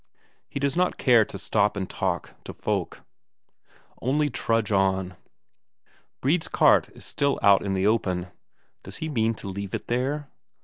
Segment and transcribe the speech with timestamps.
[0.49, 3.01] He does not care to stop and talk to folk,
[4.01, 5.15] only trudge on.
[6.21, 8.29] Brede's cart is still out in the open
[8.81, 10.27] does he mean to leave it there?